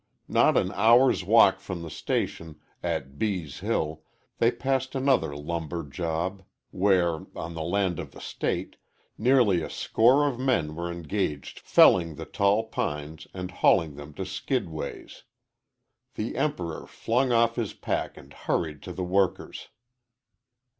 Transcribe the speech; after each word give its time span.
Not 0.27 0.57
an 0.57 0.71
hour's 0.71 1.23
walk 1.23 1.59
from 1.59 1.83
the 1.83 1.91
station, 1.91 2.59
at 2.81 3.19
Bees' 3.19 3.59
Hill, 3.59 4.01
they 4.39 4.49
passed 4.49 4.95
another 4.95 5.35
lumber 5.37 5.83
job, 5.83 6.41
where, 6.71 7.27
on 7.35 7.53
the 7.53 7.61
land 7.61 7.99
of 7.99 8.09
the 8.09 8.19
State, 8.19 8.77
nearly 9.15 9.61
a 9.61 9.69
score 9.69 10.27
of 10.27 10.39
men 10.39 10.73
were 10.73 10.91
engaged 10.91 11.59
felling 11.59 12.15
the 12.15 12.25
tall 12.25 12.63
pines 12.63 13.27
and 13.31 13.51
hauling 13.51 13.93
them 13.93 14.11
to 14.15 14.25
skid 14.25 14.71
ways. 14.71 15.21
The 16.15 16.35
Emperor 16.35 16.87
flung 16.87 17.31
off 17.31 17.55
his 17.55 17.75
pack 17.75 18.17
and 18.17 18.33
hurried 18.33 18.81
to 18.81 18.93
the 18.93 19.03
workers. 19.05 19.67